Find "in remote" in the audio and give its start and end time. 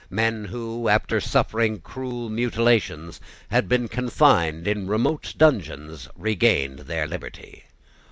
4.67-5.35